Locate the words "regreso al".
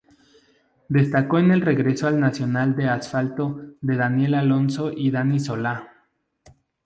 1.61-2.19